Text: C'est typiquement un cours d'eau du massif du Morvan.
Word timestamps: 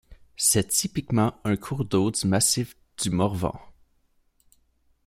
C'est 0.35 0.67
typiquement 0.69 1.35
un 1.43 1.55
cours 1.55 1.85
d'eau 1.85 2.09
du 2.09 2.25
massif 2.25 2.75
du 3.03 3.11
Morvan. 3.11 3.53